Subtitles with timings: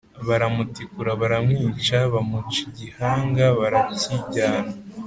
[0.27, 4.71] baramutikura baramwica, bamuca igihanga barakijyana